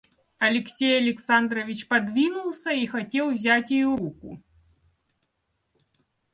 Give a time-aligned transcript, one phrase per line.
[0.39, 4.41] Алексей Александрович подвинулся и хотел взять ее руку.